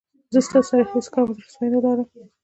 [0.33, 2.07] زه ستاسو سره هېڅ کوم زړه سوی نه لرم.